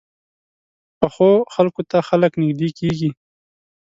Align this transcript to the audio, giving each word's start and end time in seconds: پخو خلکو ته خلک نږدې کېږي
پخو 0.99 1.31
خلکو 1.55 1.81
ته 1.89 1.97
خلک 2.09 2.31
نږدې 2.41 2.69
کېږي 2.79 3.09